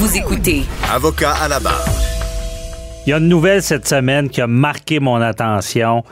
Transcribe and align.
Vous 0.00 0.16
écoutez 0.16 0.62
Avocat 0.90 1.34
à 1.34 1.46
la 1.46 1.60
barre. 1.60 1.84
Il 3.04 3.10
y 3.10 3.12
a 3.12 3.18
une 3.18 3.28
nouvelle 3.28 3.62
cette 3.62 3.86
semaine 3.86 4.30
qui 4.30 4.40
a 4.40 4.46
marqué 4.46 4.98
mon 4.98 5.20
attention. 5.20 6.04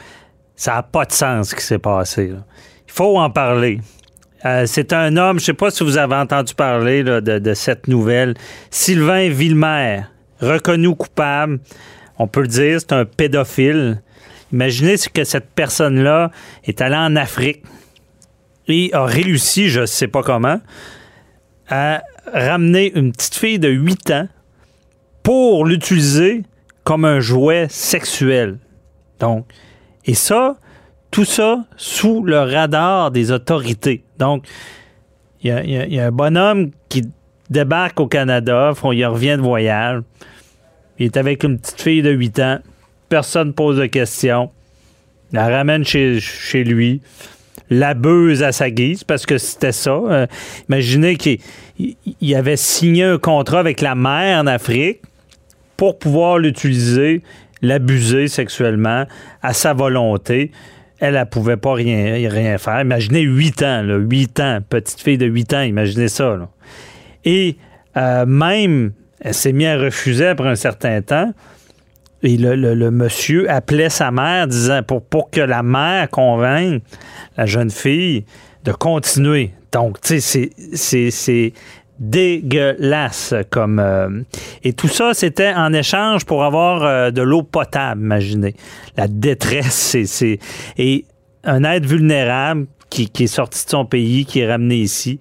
Ça 0.54 0.74
n'a 0.74 0.82
pas 0.82 1.06
de 1.06 1.12
sens 1.12 1.48
ce 1.48 1.54
qui 1.54 1.64
s'est 1.64 1.78
passé. 1.78 2.26
là. 2.26 2.44
Il 2.86 2.92
faut 2.92 3.18
en 3.18 3.30
parler. 3.30 3.80
Euh, 4.44 4.66
c'est 4.66 4.92
un 4.92 5.16
homme, 5.16 5.38
je 5.38 5.44
ne 5.44 5.46
sais 5.46 5.52
pas 5.54 5.70
si 5.70 5.84
vous 5.84 5.96
avez 5.96 6.16
entendu 6.16 6.52
parler 6.54 7.02
là, 7.02 7.22
de, 7.22 7.38
de 7.38 7.54
cette 7.54 7.88
nouvelle, 7.88 8.34
Sylvain 8.70 9.30
Villemer, 9.30 10.02
reconnu 10.38 10.94
coupable. 10.94 11.58
On 12.18 12.26
peut 12.26 12.42
le 12.42 12.48
dire, 12.48 12.80
c'est 12.80 12.92
un 12.92 13.06
pédophile. 13.06 14.02
Imaginez 14.52 14.98
ce 14.98 15.08
que 15.08 15.24
cette 15.24 15.48
personne-là 15.54 16.30
est 16.64 16.82
allée 16.82 16.94
en 16.94 17.16
Afrique 17.16 17.62
et 18.66 18.90
a 18.92 19.06
réussi, 19.06 19.70
je 19.70 19.80
ne 19.80 19.86
sais 19.86 20.08
pas 20.08 20.22
comment, 20.22 20.60
à 21.70 22.02
ramener 22.32 22.92
une 22.94 23.12
petite 23.12 23.34
fille 23.34 23.58
de 23.58 23.68
8 23.68 24.10
ans 24.10 24.28
pour 25.22 25.64
l'utiliser 25.64 26.42
comme 26.84 27.04
un 27.04 27.20
jouet 27.20 27.66
sexuel. 27.68 28.58
Donc, 29.20 29.46
et 30.04 30.14
ça, 30.14 30.56
tout 31.10 31.24
ça 31.24 31.64
sous 31.76 32.22
le 32.22 32.38
radar 32.38 33.10
des 33.10 33.30
autorités. 33.30 34.04
Donc, 34.18 34.46
il 35.42 35.50
y 35.50 35.52
a, 35.52 35.62
il 35.64 35.92
il 35.92 36.00
un 36.00 36.10
bonhomme 36.10 36.70
qui 36.88 37.04
débarque 37.50 38.00
au 38.00 38.06
Canada, 38.06 38.72
il 38.92 39.06
revient 39.06 39.36
de 39.36 39.42
voyage, 39.42 40.02
il 40.98 41.06
est 41.06 41.16
avec 41.16 41.44
une 41.44 41.58
petite 41.58 41.80
fille 41.80 42.02
de 42.02 42.10
8 42.10 42.38
ans, 42.40 42.58
personne 43.08 43.52
pose 43.52 43.78
de 43.78 43.86
questions, 43.86 44.50
la 45.32 45.48
ramène 45.48 45.84
chez, 45.84 46.20
chez 46.20 46.64
lui, 46.64 47.00
l'abuse 47.70 48.42
à 48.42 48.52
sa 48.52 48.70
guise, 48.70 49.04
parce 49.04 49.26
que 49.26 49.38
c'était 49.38 49.72
ça. 49.72 49.90
Euh, 49.92 50.26
imaginez 50.68 51.16
qu'il 51.16 51.38
il- 51.78 51.96
il 52.20 52.34
avait 52.34 52.56
signé 52.56 53.04
un 53.04 53.18
contrat 53.18 53.60
avec 53.60 53.80
la 53.80 53.94
mère 53.94 54.40
en 54.40 54.46
Afrique 54.46 55.00
pour 55.76 55.98
pouvoir 55.98 56.38
l'utiliser, 56.38 57.22
l'abuser 57.62 58.28
sexuellement 58.28 59.04
à 59.42 59.52
sa 59.52 59.74
volonté. 59.74 60.50
Elle, 61.00 61.14
elle 61.14 61.26
pouvait 61.26 61.56
pas 61.56 61.74
rien, 61.74 62.28
rien 62.28 62.58
faire. 62.58 62.80
Imaginez 62.80 63.20
8 63.20 63.62
ans, 63.62 63.82
là, 63.82 63.96
8 63.96 64.40
ans, 64.40 64.58
petite 64.68 65.00
fille 65.00 65.18
de 65.18 65.26
8 65.26 65.54
ans, 65.54 65.62
imaginez 65.62 66.08
ça. 66.08 66.36
là. 66.36 66.48
Et 67.24 67.56
euh, 67.96 68.26
même, 68.26 68.92
elle 69.20 69.34
s'est 69.34 69.52
mise 69.52 69.68
à 69.68 69.76
refuser 69.78 70.26
après 70.26 70.48
un 70.48 70.54
certain 70.56 71.00
temps. 71.02 71.32
Et 72.22 72.36
le, 72.36 72.54
le- 72.56 72.90
monsieur 72.90 73.48
appelait 73.50 73.90
sa 73.90 74.10
mère 74.10 74.46
disant 74.48 74.82
pour, 74.82 75.30
que 75.30 75.40
la 75.40 75.62
mère 75.62 76.10
convainque 76.10 76.82
la 77.36 77.46
jeune 77.46 77.70
fille 77.70 78.24
de 78.64 78.72
continuer. 78.72 79.52
Donc, 79.72 80.00
tu 80.00 80.20
sais, 80.20 80.50
c'est- 80.72 81.52
dégueulasse 82.00 83.34
comme. 83.50 83.78
euh, 83.80 84.22
et 84.62 84.72
tout 84.72 84.88
ça, 84.88 85.14
c'était 85.14 85.52
en 85.52 85.72
échange 85.72 86.24
pour 86.24 86.44
avoir 86.44 86.84
euh, 86.84 87.10
de 87.10 87.22
l'eau 87.22 87.42
potable, 87.42 88.00
imaginez. 88.02 88.54
La 88.96 89.08
détresse, 89.08 89.74
c'est- 89.74 90.06
c'est. 90.06 90.38
Et 90.76 91.04
un 91.44 91.64
être 91.64 91.86
vulnérable 91.86 92.66
qui 92.90 93.10
est 93.18 93.26
sorti 93.26 93.64
de 93.64 93.70
son 93.70 93.84
pays, 93.84 94.24
qui 94.26 94.40
est 94.40 94.50
ramené 94.50 94.76
ici. 94.76 95.18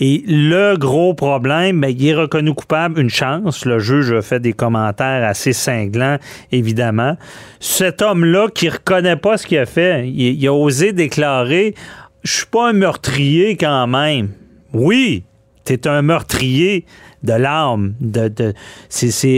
Et 0.00 0.24
le 0.26 0.76
gros 0.76 1.12
problème, 1.12 1.82
ben, 1.82 1.88
il 1.88 2.08
est 2.08 2.14
reconnu 2.14 2.54
coupable, 2.54 2.98
une 2.98 3.10
chance. 3.10 3.66
Le 3.66 3.78
juge 3.78 4.12
a 4.12 4.22
fait 4.22 4.40
des 4.40 4.54
commentaires 4.54 5.28
assez 5.28 5.52
cinglants, 5.52 6.16
évidemment. 6.52 7.18
Cet 7.60 8.00
homme-là 8.00 8.48
qui 8.48 8.70
reconnaît 8.70 9.16
pas 9.16 9.36
ce 9.36 9.46
qu'il 9.46 9.58
a 9.58 9.66
fait, 9.66 10.08
il, 10.08 10.46
a 10.48 10.54
osé 10.54 10.92
déclarer 10.92 11.74
Je 12.22 12.32
suis 12.32 12.46
pas 12.46 12.70
un 12.70 12.72
meurtrier 12.72 13.58
quand 13.58 13.86
même. 13.86 14.30
Oui, 14.72 15.24
t'es 15.64 15.86
un 15.86 16.00
meurtrier 16.00 16.86
de 17.22 17.34
l'âme. 17.34 17.92
De, 18.00 18.54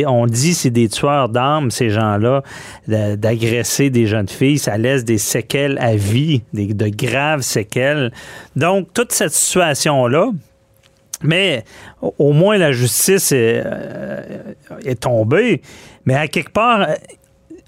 on 0.06 0.26
dit 0.26 0.54
c'est 0.54 0.70
des 0.70 0.88
tueurs 0.88 1.28
d'âme, 1.28 1.72
ces 1.72 1.90
gens-là, 1.90 2.44
d'agresser 2.86 3.90
des 3.90 4.06
jeunes 4.06 4.28
filles. 4.28 4.58
Ça 4.58 4.78
laisse 4.78 5.04
des 5.04 5.18
séquelles 5.18 5.76
à 5.80 5.96
vie, 5.96 6.42
des, 6.52 6.72
de 6.72 6.88
graves 6.88 7.42
séquelles. 7.42 8.12
Donc, 8.54 8.92
toute 8.94 9.10
cette 9.10 9.32
situation-là, 9.32 10.30
mais 11.22 11.64
au- 12.00 12.32
moins 12.32 12.58
la 12.58 12.72
justice 12.72 13.32
est, 13.32 13.62
euh, 13.64 14.54
tombée. 15.00 15.62
Mais 16.04 16.14
à 16.14 16.28
quelque 16.28 16.52
part, 16.52 16.82
euh, 16.82 16.94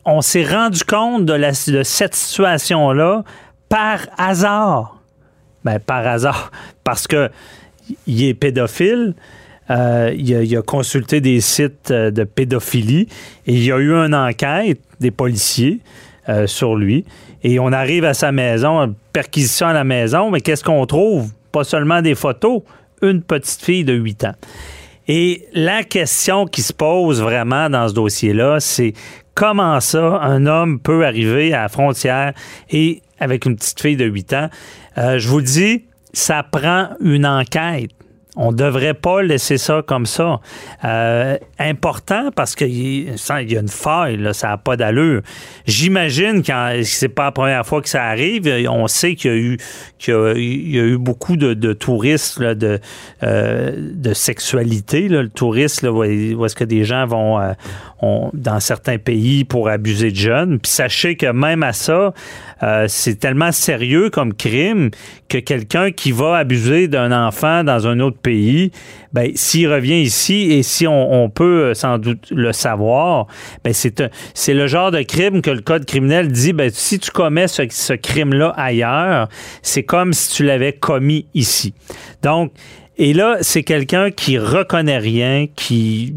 on 0.05 0.21
s'est 0.21 0.45
rendu 0.45 0.85
compte 0.85 1.25
de, 1.27 1.83
cette 1.83 2.15
situation-là 2.15 3.25
par 3.69 4.01
hasard. 4.19 5.01
Ben, 5.65 5.79
par 5.79 6.07
hasard. 6.07 6.51
Parce 6.85 7.07
que 7.07 7.31
il 8.07 8.25
est 8.25 8.35
pédophile. 8.35 9.15
euh, 9.71 10.13
il, 10.17 10.57
a, 10.57 10.63
consulté 10.63 11.21
des 11.21 11.41
sites 11.41 11.91
de 11.91 12.25
pédophilie 12.25 13.09
et 13.47 13.53
il 13.53 13.65
y 13.65 13.73
a 13.73 13.79
eu 13.79 13.93
une 13.93 14.15
enquête 14.15 14.81
des 15.01 15.11
policiers 15.11 15.81
sur 16.47 16.77
lui. 16.77 17.05
Et 17.43 17.59
on 17.59 17.73
arrive 17.73 18.07
à 18.07 18.15
sa 18.15 18.33
maison, 18.33 18.95
perquisition 19.13 19.67
à 19.67 19.75
la 19.75 19.85
maison, 19.85 20.31
mais 20.31 20.41
qu'est-ce 20.41 20.65
qu'on 20.65 20.85
trouve? 20.87 21.31
Pas 21.53 21.63
seulement 21.65 22.01
des 22.01 22.15
photos, 22.15 22.63
une 23.05 23.23
petite 23.23 23.63
fille 23.63 23.85
de 23.85 23.95
8 23.95 24.25
ans. 24.25 24.35
Et 25.07 25.47
la 25.53 25.85
question 25.85 26.47
qui 26.47 26.63
se 26.63 26.73
pose 26.73 27.21
vraiment 27.21 27.69
dans 27.69 27.89
ce 27.89 27.95
dossier-là, 27.95 28.59
c'est 28.61 28.95
comment 29.35 29.81
ça, 29.81 30.21
un 30.23 30.47
homme 30.47 30.81
peut 30.81 31.05
arriver 31.05 31.53
à 31.53 31.63
la 31.63 31.69
frontière 31.69 32.33
et 32.71 33.03
avec 33.19 33.45
une 33.45 33.57
petite 33.57 33.81
fille 33.81 33.97
de 33.97 34.07
8 34.07 34.33
ans? 34.33 34.49
Euh, 34.97 35.19
je 35.19 35.29
vous 35.29 35.43
dis, 35.43 35.85
ça 36.13 36.43
prend 36.43 36.89
une 37.01 37.27
enquête. 37.27 37.91
On 38.37 38.51
ne 38.51 38.57
devrait 38.57 38.95
pas 38.95 39.23
laisser 39.23 39.59
ça 39.59 39.83
comme 39.87 40.07
ça. 40.07 40.41
Euh, 40.85 41.37
important 41.59 42.31
parce 42.35 42.55
qu'il 42.55 42.75
y 42.75 43.09
a 43.09 43.61
une 43.61 43.69
faille, 43.69 44.17
là, 44.17 44.33
ça 44.33 44.49
n'a 44.49 44.59
pas 44.59 44.77
d'allure. 44.77 45.23
J'imagine 45.67 46.43
que 46.43 46.83
c'est 46.83 47.09
pas 47.09 47.25
la 47.25 47.33
première 47.33 47.67
fois 47.67 47.81
que 47.81 47.89
ça 47.89 48.05
arrive. 48.05 48.49
On 48.69 48.89
sait 48.89 49.15
qu'il 49.15 49.31
y 49.31 49.35
a 49.35 49.37
eu, 49.37 49.57
qu'il 49.99 50.15
y 50.15 50.79
a, 50.79 50.85
eu 50.85 50.99
beaucoup 50.99 51.37
de, 51.37 51.55
de 51.55 51.73
touristes 51.73 52.41
là, 52.41 52.55
de, 52.55 52.81
euh, 53.23 53.73
de 53.77 54.13
sexualité. 54.15 55.09
Là, 55.09 55.23
le 55.23 55.29
tourisme, 55.29 55.89
où 55.89 56.05
est-ce 56.45 56.57
que 56.57 56.65
des 56.65 56.85
gens 56.85 57.07
vont 57.07 57.41
euh, 57.41 57.53
dans 58.33 58.61
certains 58.61 58.99
pays 58.99 59.45
pour 59.45 59.69
abuser 59.69 60.11
de 60.11 60.17
jeunes. 60.17 60.59
Puis 60.59 60.71
sachez 60.71 61.17
que 61.17 61.27
même 61.27 61.63
à 61.63 61.73
ça, 61.73 62.13
euh, 62.63 62.87
c'est 62.89 63.17
tellement 63.17 63.53
sérieux 63.53 64.11
comme 64.11 64.35
crime 64.35 64.91
que 65.29 65.39
quelqu'un 65.39 65.91
qui 65.91 66.13
va 66.13 66.37
abuser 66.37 66.89
d'un 66.89 67.13
enfant 67.27 67.65
dans 67.65 67.87
un 67.87 68.01
autre 68.01 68.19
pays, 68.25 68.73
ben, 69.13 69.31
s'il 69.35 69.73
revient 69.73 70.01
ici 70.01 70.51
et 70.51 70.65
si 70.65 70.89
on, 70.89 71.31
peut 71.31 71.67
euh, 71.67 71.75
sans 71.75 71.99
doute 71.99 72.31
le 72.31 72.53
savoir, 72.53 73.29
ben, 73.63 73.73
c'est 73.73 74.55
le 74.55 74.67
genre 74.67 74.91
de 74.91 75.03
crime 75.03 75.43
que 75.43 75.51
le 75.51 75.61
code 75.61 75.85
criminel 75.85 76.33
dit, 76.33 76.53
ben, 76.53 76.71
si 76.73 76.99
tu 76.99 77.11
commets 77.11 77.47
ce, 77.47 77.63
ce 77.71 77.93
crime-là 77.93 78.53
ailleurs, 78.57 79.29
c'est 79.63 79.85
comme 79.85 80.13
si 80.13 80.35
tu 80.35 80.45
l'avais 80.45 80.73
commis 80.73 81.27
ici. 81.35 81.75
Donc, 82.23 82.53
et 82.97 83.13
là, 83.13 83.37
c'est 83.41 83.63
quelqu'un 83.63 84.11
qui 84.11 84.39
reconnaît 84.39 84.99
rien, 84.99 85.47
qui 85.55 86.15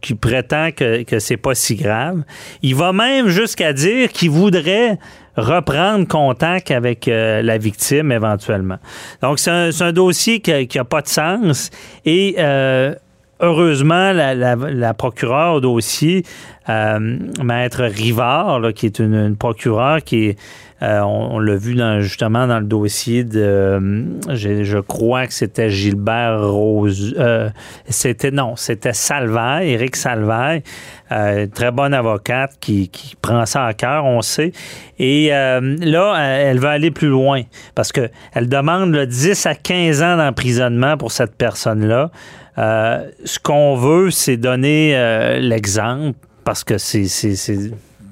qui 0.00 0.14
prétend 0.14 0.70
que, 0.70 1.02
que 1.02 1.18
c'est 1.18 1.36
pas 1.36 1.56
si 1.56 1.74
grave. 1.74 2.22
Il 2.62 2.76
va 2.76 2.92
même 2.92 3.28
jusqu'à 3.28 3.72
dire 3.72 4.12
qu'il 4.12 4.30
voudrait 4.30 4.96
reprendre 5.38 6.06
contact 6.06 6.70
avec 6.70 7.08
euh, 7.08 7.42
la 7.42 7.58
victime 7.58 8.12
éventuellement. 8.12 8.78
Donc, 9.22 9.38
c'est 9.38 9.50
un, 9.50 9.92
dossier 9.92 10.40
qui 10.40 10.68
n'a 10.76 10.84
pas 10.84 11.00
de 11.00 11.08
sens. 11.08 11.70
Et 12.04 12.36
euh, 12.38 12.94
heureusement, 13.40 14.12
la, 14.12 14.34
la, 14.34 14.94
procureure 14.94 15.54
au 15.54 15.60
dossier, 15.60 16.24
Maître 16.68 17.84
Rivard, 17.84 18.72
qui 18.74 18.86
est 18.86 18.98
une, 18.98 19.36
procureure 19.36 20.02
qui 20.02 20.36
euh, 20.82 21.00
on, 21.00 21.40
l'a 21.40 21.56
vu 21.56 21.74
dans, 21.74 22.00
justement 22.00 22.46
dans 22.46 22.60
le 22.60 22.66
dossier 22.66 23.24
de, 23.24 23.40
euh, 23.40 24.04
je, 24.28 24.78
crois 24.78 25.26
que 25.26 25.32
c'était 25.32 25.70
Gilbert 25.70 26.40
Rose, 26.40 27.16
euh, 27.18 27.50
c'était 27.88 28.30
non, 28.30 28.54
c'était 28.54 28.92
Salvaire, 28.92 29.62
Éric 29.62 29.96
Salvaire, 29.96 30.60
euh, 31.10 31.46
très 31.52 31.72
bonne 31.72 31.94
avocate 31.94 32.52
qui, 32.60 32.90
prend 33.20 33.44
ça 33.44 33.64
à 33.64 33.74
cœur, 33.74 34.04
on 34.04 34.22
sait. 34.22 34.52
Et 34.98 35.30
euh, 35.32 35.76
là, 35.80 36.16
elle 36.18 36.60
va 36.60 36.70
aller 36.70 36.92
plus 36.92 37.08
loin 37.08 37.42
parce 37.74 37.90
que 37.90 38.08
elle 38.32 38.48
demande 38.48 38.94
là, 38.94 39.06
10 39.06 39.46
à 39.46 39.54
15 39.54 40.02
ans 40.02 40.16
d'emprisonnement 40.16 40.96
pour 40.96 41.10
cette 41.10 41.34
personne-là. 41.34 42.10
Euh, 42.58 43.08
ce 43.24 43.38
qu'on 43.38 43.76
veut, 43.76 44.10
c'est 44.10 44.36
donner 44.36 44.92
euh, 44.94 45.38
l'exemple 45.38 46.18
parce 46.48 46.64
que 46.64 46.78
c'est 46.78 47.04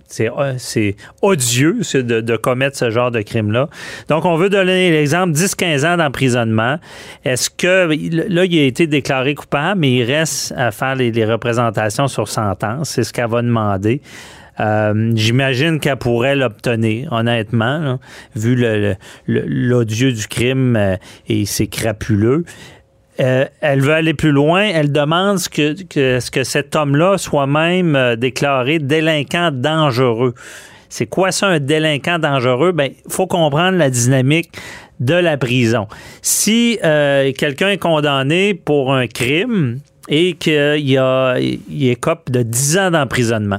c'est 0.08 0.96
odieux 1.22 1.80
de, 1.94 2.36
commettre 2.36 2.76
ce 2.76 2.90
genre 2.90 3.10
de 3.10 3.22
crime-là. 3.22 3.70
Donc, 4.10 4.26
on 4.26 4.36
veut 4.36 4.50
donner 4.50 4.90
l'exemple 4.90 5.32
10-15 5.32 5.86
ans 5.86 5.96
d'emprisonnement. 5.96 6.76
Est-ce 7.24 7.48
que 7.48 7.88
là, 8.28 8.44
il 8.44 8.58
a 8.58 8.64
été 8.64 8.86
déclaré 8.86 9.34
coupable, 9.34 9.80
mais 9.80 9.90
il 9.90 10.04
reste 10.04 10.52
à 10.54 10.70
faire 10.70 10.96
les, 10.96 11.24
représentations 11.24 12.08
sur 12.08 12.28
sentence. 12.28 12.90
C'est 12.90 13.04
ce 13.04 13.12
qu'elle 13.14 13.30
va 13.30 13.40
demander. 13.40 14.02
Euh, 14.60 15.12
j'imagine 15.14 15.80
qu'elle 15.80 15.96
pourrait 15.96 16.36
l'obtenir, 16.36 17.12
honnêtement, 17.12 17.98
vu 18.34 18.54
l'odieux 19.26 20.12
du 20.12 20.26
crime 20.28 20.76
euh, 20.76 20.96
et 21.28 21.46
c'est 21.46 21.66
crapuleux. 21.68 22.44
Euh, 23.20 23.46
elle 23.60 23.80
veut 23.80 23.92
aller 23.92 24.14
plus 24.14 24.32
loin. 24.32 24.62
Elle 24.62 24.92
demande 24.92 25.38
que, 25.48 25.74
que 25.82 26.44
cet 26.44 26.76
homme-là 26.76 27.18
soit 27.18 27.46
même 27.46 28.16
déclaré 28.16 28.78
délinquant 28.78 29.50
dangereux. 29.52 30.34
C'est 30.88 31.06
quoi 31.06 31.32
ça, 31.32 31.46
un 31.48 31.58
délinquant 31.58 32.18
dangereux? 32.18 32.72
Ben, 32.72 32.92
il 33.06 33.12
faut 33.12 33.26
comprendre 33.26 33.78
la 33.78 33.90
dynamique 33.90 34.50
de 35.00 35.14
la 35.14 35.36
prison. 35.36 35.88
Si 36.22 36.78
quelqu'un 36.82 37.70
est 37.70 37.78
condamné 37.78 38.54
pour 38.54 38.94
un 38.94 39.06
crime, 39.06 39.78
et 40.08 40.34
qu'il 40.34 40.98
a, 40.98 41.36
il 41.38 41.88
écope 41.88 42.30
de 42.30 42.42
10 42.42 42.78
ans 42.78 42.90
d'emprisonnement. 42.90 43.58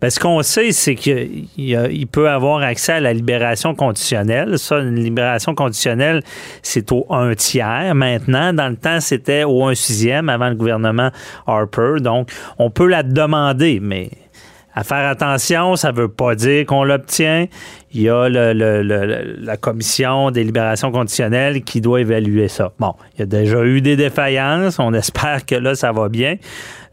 Ben, 0.00 0.10
ce 0.10 0.20
qu'on 0.20 0.42
sait, 0.42 0.72
c'est 0.72 0.94
qu'il 0.94 1.46
il 1.56 2.06
peut 2.06 2.28
avoir 2.28 2.62
accès 2.62 2.92
à 2.92 3.00
la 3.00 3.12
libération 3.12 3.74
conditionnelle. 3.74 4.58
Ça, 4.58 4.78
une 4.78 4.96
libération 4.96 5.54
conditionnelle, 5.54 6.22
c'est 6.62 6.92
au 6.92 7.06
un 7.10 7.34
tiers. 7.34 7.94
Maintenant, 7.94 8.52
dans 8.52 8.68
le 8.68 8.76
temps, 8.76 9.00
c'était 9.00 9.44
au 9.44 9.64
un 9.64 9.74
sixième 9.74 10.28
avant 10.28 10.48
le 10.48 10.54
gouvernement 10.54 11.10
Harper. 11.46 12.00
Donc, 12.00 12.30
on 12.58 12.70
peut 12.70 12.86
la 12.86 13.02
demander, 13.02 13.80
mais 13.80 14.10
à 14.76 14.84
faire 14.84 15.08
attention, 15.08 15.74
ça 15.74 15.90
ne 15.90 15.96
veut 15.96 16.08
pas 16.08 16.34
dire 16.34 16.66
qu'on 16.66 16.84
l'obtient. 16.84 17.46
Il 17.92 18.02
y 18.02 18.10
a 18.10 18.28
la 18.28 19.56
commission 19.56 20.30
des 20.30 20.44
libérations 20.44 20.92
conditionnelles 20.92 21.62
qui 21.62 21.80
doit 21.80 22.02
évaluer 22.02 22.48
ça. 22.48 22.72
Bon, 22.78 22.94
il 23.14 23.20
y 23.20 23.22
a 23.22 23.26
déjà 23.26 23.64
eu 23.64 23.80
des 23.80 23.96
défaillances. 23.96 24.78
On 24.78 24.92
espère 24.92 25.46
que 25.46 25.54
là, 25.54 25.74
ça 25.74 25.92
va 25.92 26.10
bien. 26.10 26.36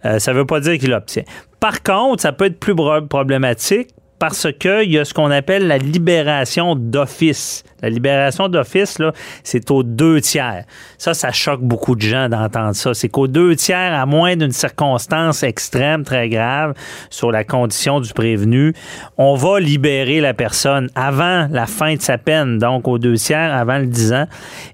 Euh, 0.05 0.17
ça 0.17 0.31
ne 0.31 0.37
veut 0.37 0.45
pas 0.45 0.61
dire 0.61 0.77
qu'il 0.79 0.91
l'obtient. 0.91 1.23
Par 1.59 1.83
contre, 1.83 2.21
ça 2.21 2.31
peut 2.31 2.45
être 2.45 2.59
plus 2.59 2.73
problématique 3.09 3.89
parce 4.17 4.47
qu'il 4.57 4.89
y 4.89 4.97
a 4.97 5.03
ce 5.03 5.13
qu'on 5.13 5.29
appelle 5.29 5.67
la 5.67 5.77
libération 5.77 6.75
d'office. 6.75 7.65
La 7.83 7.89
libération 7.89 8.47
d'office, 8.47 8.97
c'est 9.43 9.69
aux 9.69 9.83
deux 9.83 10.21
tiers. 10.21 10.63
Ça, 10.97 11.13
ça 11.13 11.33
choque 11.33 11.61
beaucoup 11.61 11.95
de 11.95 12.01
gens 12.01 12.29
d'entendre 12.29 12.73
ça. 12.75 12.93
C'est 12.93 13.09
qu'aux 13.09 13.27
deux 13.27 13.57
tiers, 13.57 13.93
à 13.93 14.05
moins 14.05 14.37
d'une 14.37 14.53
circonstance 14.53 15.43
extrême, 15.43 16.03
très 16.05 16.29
grave, 16.29 16.73
sur 17.09 17.29
la 17.29 17.43
condition 17.43 17.99
du 17.99 18.13
prévenu, 18.13 18.73
on 19.17 19.35
va 19.35 19.59
libérer 19.59 20.21
la 20.21 20.33
personne 20.33 20.89
avant 20.95 21.47
la 21.51 21.65
fin 21.65 21.95
de 21.95 22.01
sa 22.01 22.17
peine, 22.17 22.57
donc 22.57 22.87
aux 22.87 22.97
deux 22.97 23.15
tiers, 23.15 23.53
avant 23.53 23.79
le 23.79 23.87
10 23.87 24.13
ans. 24.13 24.27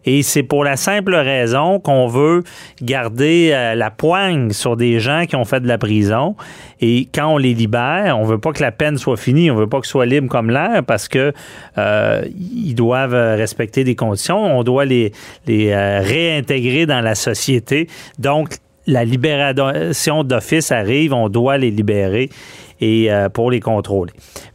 Et 0.06 0.22
c'est 0.22 0.44
pour 0.44 0.64
la 0.64 0.76
simple 0.76 1.16
raison 1.16 1.80
qu'on 1.80 2.06
veut 2.06 2.44
garder 2.82 3.50
euh, 3.54 3.74
la 3.74 3.90
poigne 3.90 4.52
sur 4.52 4.78
des 4.78 5.00
gens 5.00 5.26
qui 5.28 5.36
ont 5.36 5.46
fait 5.46 5.62
de 5.62 5.68
la 5.68 5.80
prison. 5.80 6.36
Et 6.80 7.10
quand 7.14 7.28
on 7.28 7.38
les 7.38 7.56
libère, 7.56 8.18
on 8.20 8.24
veut 8.24 8.38
pas 8.38 8.54
que 8.54 8.62
la 8.62 8.72
peine 8.72 8.98
soit 8.98 9.18
finie, 9.18 9.50
on 9.50 9.56
veut 9.56 9.68
pas 9.68 9.82
que 9.82 9.88
soit 9.88 10.06
libre 10.06 10.30
comme 10.30 10.50
l'air 10.50 10.84
parce 10.86 11.08
que 11.08 11.34
euh, 11.78 12.22
euh, 13.08 13.36
respecter 13.36 13.84
des 13.84 13.96
conditions. 13.96 14.58
On 14.58 14.64
doit 14.64 14.86
les, 14.86 15.12
les 15.48 15.72
euh, 15.72 16.02
réintégrer 16.02 16.86
dans 16.86 17.02
la 17.02 17.16
société. 17.16 17.88
Donc, 18.18 18.56
la 18.88 19.06
libération 19.06 20.24
d'office 20.24 20.72
arrive, 20.72 21.14
on 21.14 21.30
doit 21.30 21.58
les 21.58 21.72
libérer 21.72 22.30
et 22.82 23.12
euh, 23.12 23.30
pour 23.30 23.52
les 23.52 23.60
contrôler. 23.60 24.14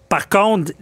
Par 0.08 0.28
contre, 0.28 0.72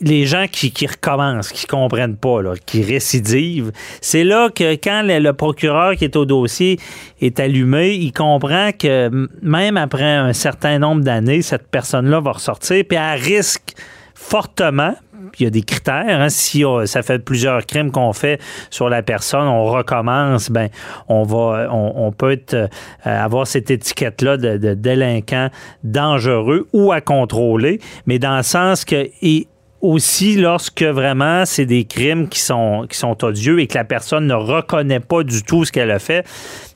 les 0.00 0.24
gens 0.24 0.46
qui, 0.50 0.72
recommencent, 0.86 1.52
qui 1.52 1.66
comprennent 1.66 2.16
pas, 2.16 2.40
qui 2.64 2.82
récidivent, 2.82 3.70
c'est 4.00 4.24
là 4.24 4.48
que 4.48 4.72
quand 4.74 5.02
le, 5.04 5.32
procureur 5.32 5.94
qui 5.94 6.04
est 6.04 6.16
au 6.16 6.24
dossier 6.24 6.78
est 7.20 7.38
allumé, 7.38 7.94
il 7.94 8.12
comprend 8.12 8.70
que 8.72 9.10
même 9.42 9.76
après 9.76 10.10
un 10.10 10.32
certain 10.32 10.78
nombre 10.78 11.02
d'années, 11.02 11.42
cette 11.42 11.68
personne-là 11.68 12.20
va 12.20 12.32
ressortir, 12.32 12.82
puis 12.88 12.98
elle 12.98 13.20
risque 13.20 13.74
fortement, 14.14 14.94
il 15.38 15.44
y 15.44 15.46
a 15.46 15.50
des 15.50 15.62
critères. 15.62 16.20
Hein. 16.20 16.28
Si 16.28 16.64
ça 16.84 17.02
fait 17.02 17.18
plusieurs 17.18 17.66
crimes 17.66 17.90
qu'on 17.90 18.12
fait 18.12 18.40
sur 18.70 18.88
la 18.88 19.02
personne, 19.02 19.46
on 19.46 19.64
recommence, 19.64 20.50
ben 20.50 20.68
on 21.08 21.22
va, 21.22 21.68
on, 21.72 22.12
peut 22.12 22.38
euh, 22.54 22.68
avoir 23.04 23.46
cette 23.46 23.70
étiquette-là 23.70 24.36
de, 24.36 24.74
délinquant 24.74 25.48
dangereux 25.84 26.68
ou 26.72 26.92
à 26.92 27.00
contrôler, 27.00 27.80
mais 28.06 28.18
dans 28.18 28.36
le 28.36 28.42
sens 28.42 28.84
que 28.84 29.08
et 29.22 29.46
aussi 29.80 30.36
lorsque 30.36 30.82
vraiment 30.82 31.46
c'est 31.46 31.64
des 31.64 31.84
crimes 31.84 32.28
qui 32.28 32.40
sont, 32.40 32.86
qui 32.88 32.98
sont 32.98 33.24
odieux 33.24 33.60
et 33.60 33.66
que 33.66 33.78
la 33.78 33.84
personne 33.84 34.26
ne 34.26 34.34
reconnaît 34.34 35.00
pas 35.00 35.22
du 35.22 35.42
tout 35.42 35.64
ce 35.64 35.72
qu'elle 35.72 35.90
a 35.90 35.98
fait, 35.98 36.26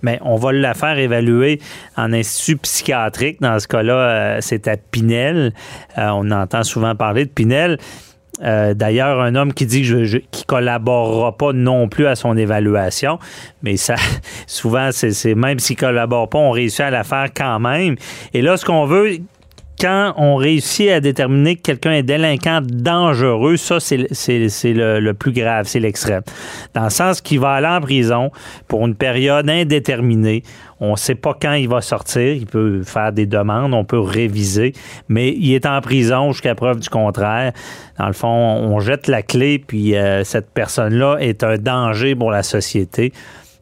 mais 0.03 0.19
on 0.23 0.37
va 0.37 0.53
la 0.53 0.75
faire 0.75 0.99
évaluer 0.99 1.61
en 1.97 2.13
institut 2.13 2.57
psychiatrique. 2.57 3.41
Dans 3.41 3.59
ce 3.59 3.69
cas-là, 3.69 3.95
euh, 3.95 4.39
c'est 4.41 4.69
à 4.69 4.77
Pinel. 4.77 5.53
Euh, 5.99 6.09
on 6.15 6.31
entend 6.31 6.63
souvent 6.63 6.95
parler 6.95 7.27
de 7.27 7.31
Pinel. 7.31 7.79
Euh, 8.43 8.75
d'ailleurs, 8.75 9.21
un 9.21 9.35
homme 9.35 9.53
qui 9.53 9.67
dit 9.67 9.85
je, 9.85 10.19
collaborera 10.47 11.37
pas 11.37 11.53
non 11.53 11.89
plus 11.89 12.07
à 12.07 12.17
son 12.17 12.37
évaluation, 12.37 13.19
mais 13.63 13.77
ça, 13.77 13.95
souvent, 14.47 14.91
c'est 14.93 15.35
même 15.35 15.59
s'il 15.59 15.77
collabore 15.77 16.29
pas, 16.29 16.39
on 16.39 16.51
réussit 16.51 16.81
à 16.81 16.91
la 16.91 17.05
faire 17.05 17.29
quand 17.35 17.61
même. 17.61 17.97
Et 18.33 18.43
là, 18.43 18.57
ce 18.57 18.65
qu'on 18.65 18.87
veut, 18.87 19.19
quand 19.81 20.15
on 20.17 20.37
réussit 20.37 20.91
à 20.91 21.01
déterminer 21.01 21.57
que 21.57 21.63
quelqu'un 21.63 21.93
est 21.93 22.03
délinquant 22.03 22.61
dangereux, 22.63 23.57
ça, 23.57 23.79
c'est 23.81 23.97
le, 23.97 25.13
plus 25.13 25.33
grave, 25.33 25.67
c'est 25.67 25.81
l'extrême. 25.81 26.23
Dans 26.75 26.85
le 26.85 26.91
sens 26.91 27.21
qu'il 27.21 27.41
va 27.41 27.53
aller 27.53 27.67
en 27.67 27.81
prison 27.81 28.31
pour 28.69 28.87
une 28.87 28.95
période 28.95 29.49
indéterminée. 29.49 30.43
On 30.81 30.93
ne 30.93 30.97
sait 30.97 31.15
pas 31.15 31.37
quand 31.41 31.55
il 31.55 31.69
va 31.69 31.81
sortir. 31.81 32.35
Il 32.35 32.47
peut 32.47 32.83
faire 32.83 33.13
des 33.13 33.27
demandes, 33.27 33.75
on 33.75 33.85
peut 33.85 34.01
réviser, 34.01 34.73
mais 35.09 35.31
il 35.31 35.55
est 35.55 35.67
en 35.67 35.81
prison 35.81 36.33
jusqu'à 36.33 36.55
preuve 36.55 36.81
du 36.81 36.89
contraire. 36.89 37.53
Dans 37.99 38.07
le 38.07 38.13
fond, 38.13 38.29
on 38.29 38.81
jette 38.81 39.07
la 39.07 39.23
clé, 39.23 39.59
puis 39.59 39.97
euh, 39.97 40.25
cette 40.25 40.51
personne-là 40.51 41.17
est 41.21 41.43
un 41.43 41.57
danger 41.57 42.15
pour 42.15 42.31
la 42.31 42.43
société 42.43 43.13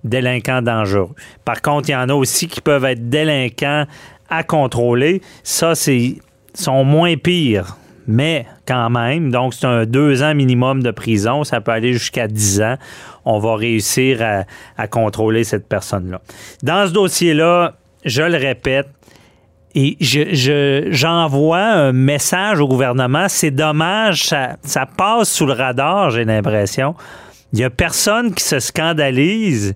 délinquant 0.04 0.62
dangereux. 0.62 1.14
Par 1.44 1.62
contre, 1.62 1.88
il 1.88 1.92
y 1.92 1.96
en 1.96 2.08
a 2.08 2.14
aussi 2.14 2.48
qui 2.48 2.60
peuvent 2.60 2.84
être 2.84 3.08
délinquants 3.08 3.86
à 4.32 4.42
contrôler. 4.42 5.20
Ça, 5.42 5.74
c'est 5.74 6.16
sont 6.54 6.84
moins 6.84 7.16
pires. 7.16 7.76
Mais 8.08 8.46
quand 8.66 8.90
même, 8.90 9.30
donc 9.30 9.54
c'est 9.54 9.66
un 9.66 9.86
deux 9.86 10.22
ans 10.22 10.34
minimum 10.34 10.82
de 10.82 10.90
prison. 10.90 11.44
Ça 11.44 11.60
peut 11.60 11.70
aller 11.70 11.92
jusqu'à 11.92 12.26
dix 12.26 12.60
ans. 12.60 12.76
On 13.24 13.38
va 13.38 13.54
réussir 13.54 14.20
à, 14.76 14.86
contrôler 14.88 15.44
cette 15.44 15.68
personne-là. 15.68 16.20
Dans 16.62 16.88
ce 16.88 16.92
dossier-là, 16.92 17.74
je 18.04 18.22
le 18.22 18.36
répète, 18.36 18.88
et 19.74 19.96
j'envoie 20.00 21.62
un 21.62 21.92
message 21.92 22.60
au 22.60 22.66
gouvernement. 22.66 23.26
C'est 23.28 23.52
dommage, 23.52 24.24
ça, 24.24 24.56
ça 24.62 24.84
passe 24.84 25.30
sous 25.30 25.46
le 25.46 25.52
radar, 25.52 26.10
j'ai 26.10 26.24
l'impression. 26.24 26.94
Il 27.52 27.60
n'y 27.60 27.64
a 27.64 27.70
personne 27.70 28.34
qui 28.34 28.42
se 28.42 28.58
scandalise 28.58 29.74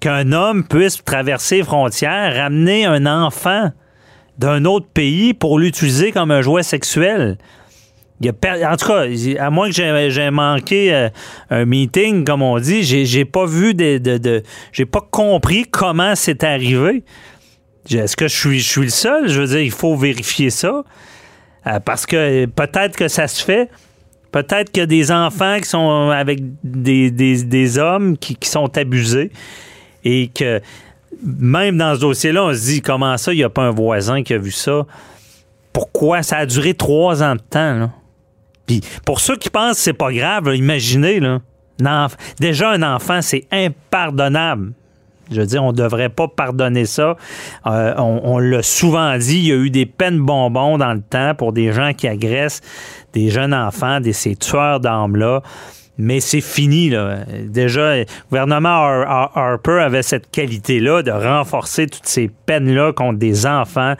qu'un 0.00 0.32
homme 0.32 0.64
puisse 0.64 1.02
traverser 1.04 1.56
les 1.56 1.62
frontières, 1.64 2.36
ramener 2.36 2.86
un 2.86 3.04
enfant 3.04 3.70
d'un 4.38 4.64
autre 4.64 4.86
pays 4.92 5.34
pour 5.34 5.58
l'utiliser 5.58 6.12
comme 6.12 6.30
un 6.30 6.42
jouet 6.42 6.62
sexuel. 6.62 7.38
En 8.24 8.76
tout 8.76 8.86
cas, 8.86 9.04
à 9.38 9.50
moins 9.50 9.70
que 9.70 10.08
j'ai 10.08 10.30
manqué 10.30 10.94
euh, 10.94 11.08
un 11.50 11.64
meeting, 11.64 12.24
comme 12.24 12.42
on 12.42 12.58
dit, 12.58 12.82
j'ai 12.82 13.24
pas 13.24 13.44
vu 13.44 13.74
de, 13.74 13.98
de, 13.98 14.42
j'ai 14.72 14.86
pas 14.86 15.06
compris 15.10 15.64
comment 15.64 16.14
c'est 16.14 16.44
arrivé. 16.44 17.04
Est-ce 17.90 18.16
que 18.16 18.28
je 18.28 18.60
suis, 18.62 18.82
le 18.82 18.88
seul? 18.88 19.28
Je 19.28 19.40
veux 19.40 19.46
dire, 19.48 19.60
il 19.60 19.70
faut 19.70 19.96
vérifier 19.96 20.50
ça. 20.50 20.84
Euh, 21.66 21.80
parce 21.80 22.06
que 22.06 22.46
peut-être 22.46 22.96
que 22.96 23.08
ça 23.08 23.28
se 23.28 23.44
fait. 23.44 23.68
Peut-être 24.32 24.72
qu'il 24.72 24.80
y 24.80 24.84
a 24.84 24.86
des 24.86 25.12
enfants 25.12 25.58
qui 25.60 25.68
sont 25.68 26.10
avec 26.10 26.40
des, 26.64 27.78
hommes 27.78 28.16
qui, 28.18 28.36
sont 28.42 28.76
abusés 28.76 29.30
et 30.02 30.28
que 30.28 30.60
même 31.22 31.76
dans 31.76 31.94
ce 31.94 32.00
dossier-là, 32.00 32.44
on 32.44 32.54
se 32.54 32.64
dit 32.64 32.82
comment 32.82 33.16
ça, 33.16 33.32
il 33.32 33.36
n'y 33.36 33.44
a 33.44 33.50
pas 33.50 33.62
un 33.62 33.70
voisin 33.70 34.22
qui 34.22 34.34
a 34.34 34.38
vu 34.38 34.50
ça? 34.50 34.86
Pourquoi? 35.72 36.22
Ça 36.22 36.38
a 36.38 36.46
duré 36.46 36.74
trois 36.74 37.22
ans 37.22 37.34
de 37.34 37.40
temps. 37.40 37.90
Puis 38.66 38.80
pour 39.04 39.20
ceux 39.20 39.36
qui 39.36 39.50
pensent 39.50 39.76
que 39.76 39.82
c'est 39.82 39.92
pas 39.92 40.12
grave, 40.12 40.54
imaginez, 40.54 41.20
là, 41.20 41.40
déjà 42.40 42.70
un 42.70 42.82
enfant, 42.82 43.20
c'est 43.22 43.46
impardonnable. 43.50 44.72
Je 45.30 45.40
veux 45.40 45.46
dire, 45.46 45.64
on 45.64 45.72
ne 45.72 45.76
devrait 45.76 46.10
pas 46.10 46.28
pardonner 46.28 46.84
ça. 46.84 47.16
Euh, 47.66 47.94
on, 47.96 48.38
l'a 48.38 48.62
souvent 48.62 49.16
dit, 49.16 49.38
il 49.38 49.46
y 49.46 49.52
a 49.52 49.56
eu 49.56 49.70
des 49.70 49.86
peines 49.86 50.18
bonbons 50.18 50.76
dans 50.76 50.92
le 50.92 51.00
temps 51.00 51.34
pour 51.34 51.52
des 51.52 51.72
gens 51.72 51.92
qui 51.94 52.06
agressent 52.06 52.60
des 53.14 53.30
jeunes 53.30 53.54
enfants, 53.54 54.00
des, 54.00 54.12
ces 54.12 54.36
tueurs 54.36 54.80
d'âmes-là. 54.80 55.42
Mais 55.98 56.20
c'est 56.20 56.40
fini. 56.40 56.90
Là. 56.90 57.18
Déjà, 57.46 57.96
le 57.96 58.04
gouvernement 58.30 58.68
Harper 59.34 59.80
avait 59.80 60.02
cette 60.02 60.30
qualité-là 60.30 61.02
de 61.02 61.10
renforcer 61.10 61.86
toutes 61.86 62.06
ces 62.06 62.30
peines-là 62.46 62.92
contre 62.92 63.18
des 63.18 63.46
enfants. 63.46 63.94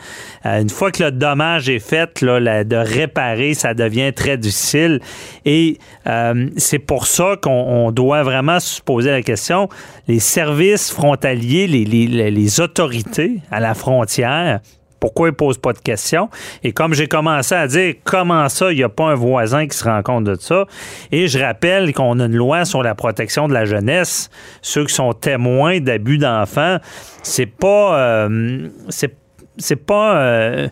Euh, 0.46 0.60
une 0.60 0.70
fois 0.70 0.90
que 0.90 1.04
le 1.04 1.12
dommage 1.12 1.68
est 1.68 1.78
fait, 1.78 2.20
là, 2.20 2.64
de 2.64 2.76
réparer, 2.76 3.54
ça 3.54 3.74
devient 3.74 4.12
très 4.12 4.36
difficile. 4.36 5.00
Et 5.44 5.78
euh, 6.06 6.48
c'est 6.56 6.78
pour 6.78 7.06
ça 7.06 7.36
qu'on 7.40 7.92
doit 7.92 8.22
vraiment 8.22 8.60
se 8.60 8.80
poser 8.80 9.10
la 9.10 9.22
question. 9.22 9.68
Les 10.08 10.18
services 10.18 10.90
frontaliers, 10.90 11.66
les, 11.66 12.60
autorités 12.60 13.40
à 13.50 13.60
la 13.60 13.74
frontière, 13.74 14.60
pourquoi 15.04 15.28
ils 15.28 15.32
ne 15.32 15.36
posent 15.36 15.58
pas 15.58 15.74
de 15.74 15.80
questions? 15.80 16.30
Et 16.62 16.72
comme 16.72 16.94
j'ai 16.94 17.08
commencé 17.08 17.54
à 17.54 17.66
dire, 17.66 17.96
comment 18.04 18.48
ça, 18.48 18.72
il 18.72 18.76
n'y 18.76 18.82
a 18.82 18.88
pas 18.88 19.10
un 19.10 19.14
voisin 19.14 19.66
qui 19.66 19.76
se 19.76 19.84
rend 19.84 20.02
compte 20.02 20.24
de 20.24 20.34
ça? 20.34 20.64
Et 21.12 21.28
je 21.28 21.38
rappelle 21.38 21.92
qu'on 21.92 22.20
a 22.20 22.24
une 22.24 22.34
loi 22.34 22.64
sur 22.64 22.82
la 22.82 22.94
protection 22.94 23.46
de 23.46 23.52
la 23.52 23.66
jeunesse. 23.66 24.30
Ceux 24.62 24.86
qui 24.86 24.94
sont 24.94 25.12
témoins 25.12 25.80
d'abus 25.80 26.16
d'enfants, 26.16 26.78
c'est 27.22 27.44
pas. 27.44 27.98
Euh, 27.98 28.70
c'est 28.88 29.76
pas. 29.76 30.16
Euh, 30.16 30.68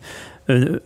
une, 0.49 0.81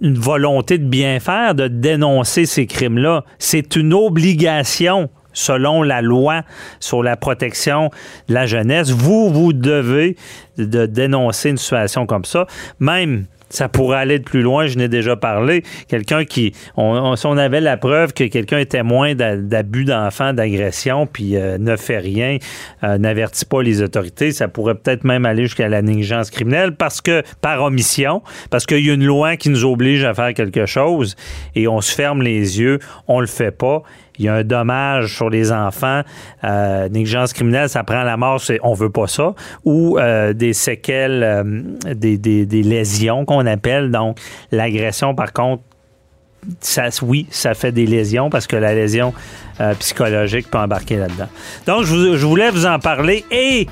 une 0.00 0.18
volonté 0.18 0.78
de 0.78 0.86
bien 0.86 1.20
faire, 1.20 1.54
de 1.54 1.68
dénoncer 1.68 2.46
ces 2.46 2.64
crimes-là. 2.64 3.24
C'est 3.38 3.76
une 3.76 3.92
obligation 3.92 5.10
selon 5.36 5.82
la 5.82 6.02
loi 6.02 6.42
sur 6.80 7.02
la 7.02 7.16
protection 7.16 7.90
de 8.28 8.34
la 8.34 8.46
jeunesse. 8.46 8.90
Vous, 8.90 9.30
vous 9.30 9.52
devez 9.52 10.16
de 10.58 10.86
dénoncer 10.86 11.50
une 11.50 11.58
situation 11.58 12.06
comme 12.06 12.24
ça. 12.24 12.46
Même 12.80 13.26
ça 13.48 13.68
pourrait 13.68 13.98
aller 13.98 14.18
de 14.18 14.24
plus 14.24 14.42
loin, 14.42 14.66
je 14.66 14.76
n'ai 14.76 14.88
déjà 14.88 15.16
parlé. 15.16 15.62
Quelqu'un 15.88 16.24
qui, 16.24 16.52
on, 16.76 17.14
si 17.16 17.26
on 17.26 17.36
avait 17.36 17.60
la 17.60 17.76
preuve 17.76 18.12
que 18.12 18.24
quelqu'un 18.24 18.58
est 18.58 18.72
témoin 18.72 19.14
d'abus 19.14 19.84
d'enfants, 19.84 20.32
d'agression, 20.32 21.06
puis 21.06 21.36
euh, 21.36 21.58
ne 21.58 21.76
fait 21.76 21.98
rien, 21.98 22.38
euh, 22.82 22.98
n'avertit 22.98 23.44
pas 23.44 23.62
les 23.62 23.82
autorités, 23.82 24.32
ça 24.32 24.48
pourrait 24.48 24.74
peut-être 24.74 25.04
même 25.04 25.26
aller 25.26 25.44
jusqu'à 25.44 25.68
la 25.68 25.82
négligence 25.82 26.30
criminelle 26.30 26.74
parce 26.74 27.00
que, 27.00 27.22
par 27.40 27.62
omission, 27.62 28.22
parce 28.50 28.66
qu'il 28.66 28.84
y 28.84 28.90
a 28.90 28.94
une 28.94 29.06
loi 29.06 29.36
qui 29.36 29.50
nous 29.50 29.64
oblige 29.64 30.04
à 30.04 30.12
faire 30.12 30.34
quelque 30.34 30.66
chose 30.66 31.14
et 31.54 31.68
on 31.68 31.80
se 31.80 31.94
ferme 31.94 32.22
les 32.22 32.60
yeux, 32.60 32.80
on 33.06 33.20
le 33.20 33.26
fait 33.26 33.52
pas 33.52 33.82
il 34.18 34.24
y 34.24 34.28
a 34.28 34.34
un 34.34 34.44
dommage 34.44 35.14
sur 35.14 35.30
les 35.30 35.52
enfants, 35.52 36.02
euh, 36.44 36.88
négligence 36.88 37.32
criminelle, 37.32 37.68
ça 37.68 37.84
prend 37.84 38.02
la 38.02 38.16
mort, 38.16 38.40
c'est, 38.40 38.58
on 38.62 38.74
veut 38.74 38.90
pas 38.90 39.06
ça, 39.06 39.34
ou 39.64 39.98
euh, 39.98 40.32
des 40.32 40.52
séquelles, 40.52 41.22
euh, 41.22 41.94
des, 41.94 42.16
des, 42.18 42.62
lésions 42.62 43.24
qu'on 43.24 43.46
appelle. 43.46 43.90
Donc, 43.90 44.18
l'agression, 44.50 45.14
par 45.14 45.32
contre, 45.32 45.62
ça, 46.60 46.88
oui, 47.02 47.26
ça 47.30 47.54
fait 47.54 47.72
des 47.72 47.86
lésions 47.86 48.30
parce 48.30 48.46
que 48.46 48.56
la 48.56 48.74
lésion 48.74 49.12
euh, 49.60 49.74
psychologique 49.74 50.50
peut 50.50 50.58
embarquer 50.58 50.96
là-dedans. 50.96 51.28
Donc, 51.66 51.84
je, 51.84 52.16
je 52.16 52.26
voulais 52.26 52.50
vous 52.50 52.66
en 52.66 52.78
parler 52.78 53.24
et 53.30 53.66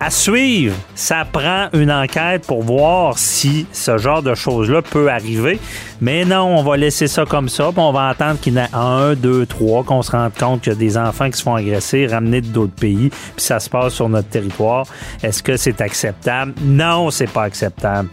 à 0.00 0.10
suivre. 0.10 0.74
Ça 0.94 1.24
prend 1.30 1.68
une 1.72 1.90
enquête 1.90 2.46
pour 2.46 2.62
voir 2.62 3.18
si 3.18 3.66
ce 3.72 3.98
genre 3.98 4.22
de 4.22 4.34
choses-là 4.34 4.82
peut 4.82 5.10
arriver. 5.10 5.58
Mais 6.00 6.24
non, 6.24 6.58
on 6.58 6.62
va 6.62 6.76
laisser 6.76 7.06
ça 7.06 7.24
comme 7.24 7.48
ça. 7.48 7.70
On 7.76 7.92
va 7.92 8.08
attendre 8.08 8.38
qu'il 8.40 8.54
y 8.54 8.58
en 8.58 8.64
ait 8.64 8.68
un, 8.74 9.14
deux, 9.14 9.46
trois, 9.46 9.84
qu'on 9.84 10.02
se 10.02 10.10
rende 10.10 10.32
compte 10.38 10.62
qu'il 10.62 10.72
y 10.72 10.76
a 10.76 10.78
des 10.78 10.98
enfants 10.98 11.30
qui 11.30 11.38
se 11.38 11.42
font 11.42 11.54
agresser, 11.54 12.06
ramener 12.06 12.40
d'autres 12.40 12.74
pays, 12.74 13.10
puis 13.10 13.44
ça 13.44 13.60
se 13.60 13.70
passe 13.70 13.94
sur 13.94 14.08
notre 14.08 14.28
territoire. 14.28 14.86
Est-ce 15.22 15.42
que 15.42 15.56
c'est 15.56 15.80
acceptable? 15.80 16.52
Non, 16.62 17.10
c'est 17.10 17.30
pas 17.30 17.44
acceptable. 17.44 18.08